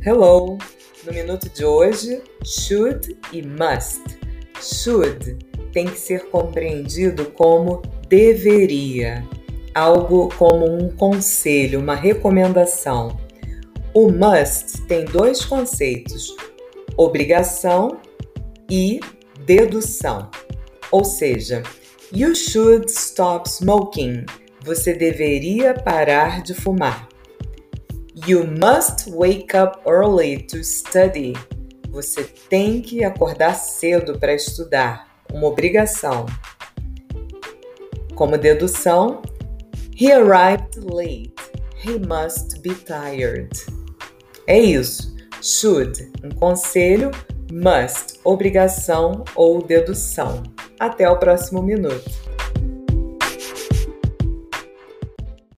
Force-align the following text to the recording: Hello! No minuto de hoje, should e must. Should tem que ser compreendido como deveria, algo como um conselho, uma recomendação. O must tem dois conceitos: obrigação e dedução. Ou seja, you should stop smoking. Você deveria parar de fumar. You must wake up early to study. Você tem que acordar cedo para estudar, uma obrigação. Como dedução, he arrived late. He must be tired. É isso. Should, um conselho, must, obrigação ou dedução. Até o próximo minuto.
Hello! 0.00 0.56
No 1.04 1.12
minuto 1.12 1.48
de 1.48 1.64
hoje, 1.64 2.22
should 2.44 3.18
e 3.32 3.42
must. 3.42 4.00
Should 4.62 5.36
tem 5.72 5.86
que 5.86 5.98
ser 5.98 6.26
compreendido 6.26 7.26
como 7.32 7.82
deveria, 8.08 9.26
algo 9.74 10.28
como 10.38 10.72
um 10.72 10.88
conselho, 10.88 11.80
uma 11.80 11.96
recomendação. 11.96 13.18
O 13.92 14.08
must 14.08 14.82
tem 14.86 15.04
dois 15.04 15.44
conceitos: 15.44 16.32
obrigação 16.96 18.00
e 18.70 19.00
dedução. 19.44 20.30
Ou 20.92 21.04
seja, 21.04 21.64
you 22.14 22.36
should 22.36 22.88
stop 22.88 23.48
smoking. 23.48 24.24
Você 24.64 24.94
deveria 24.94 25.74
parar 25.74 26.40
de 26.40 26.54
fumar. 26.54 27.08
You 28.28 28.44
must 28.44 29.10
wake 29.10 29.54
up 29.54 29.80
early 29.86 30.42
to 30.48 30.62
study. 30.62 31.32
Você 31.88 32.24
tem 32.50 32.82
que 32.82 33.02
acordar 33.02 33.54
cedo 33.54 34.18
para 34.18 34.34
estudar, 34.34 35.08
uma 35.32 35.46
obrigação. 35.46 36.26
Como 38.14 38.36
dedução, 38.36 39.22
he 39.98 40.12
arrived 40.12 40.78
late. 40.92 41.32
He 41.82 41.98
must 41.98 42.60
be 42.60 42.74
tired. 42.74 43.48
É 44.46 44.58
isso. 44.58 45.16
Should, 45.40 46.12
um 46.22 46.28
conselho, 46.28 47.10
must, 47.50 48.20
obrigação 48.24 49.24
ou 49.34 49.62
dedução. 49.62 50.42
Até 50.78 51.08
o 51.08 51.16
próximo 51.18 51.62
minuto. 51.62 52.27